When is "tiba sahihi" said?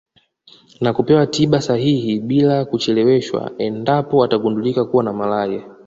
1.27-2.19